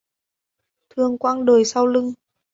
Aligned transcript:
Thương 0.89 1.17
quãng 1.17 1.45
đời 1.45 1.65
sau 1.65 1.87
lưng 1.87 2.13